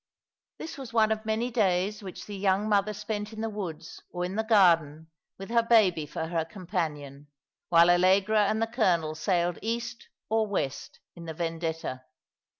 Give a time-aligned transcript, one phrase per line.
[0.57, 4.25] This was one of many days which the young mother spent in the woods or
[4.25, 7.27] in the garden with her baby for her com panion,
[7.69, 12.01] while Allegra and the colonel sailed east or west in the Vendetta.